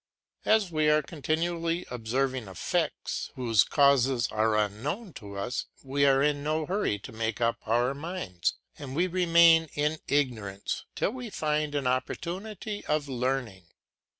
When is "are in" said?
6.07-6.43